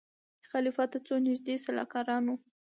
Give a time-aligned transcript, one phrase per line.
[0.49, 2.33] خلیفه ته څو نیژدې سلاکارانو